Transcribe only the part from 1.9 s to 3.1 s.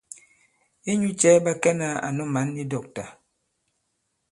ànu mǎn i dɔ̂kta?